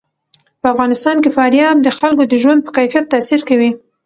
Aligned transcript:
په 0.61 0.67
افغانستان 0.73 1.17
کې 1.23 1.33
فاریاب 1.37 1.75
د 1.81 1.87
خلکو 1.97 2.23
د 2.27 2.33
ژوند 2.41 2.59
په 2.63 2.71
کیفیت 2.77 3.05
تاثیر 3.13 3.41
کوي. 3.49 3.71